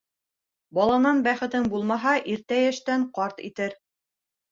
[0.77, 3.77] Баланан бәхетең булмаһа, иртә йәштән ҡарт итер.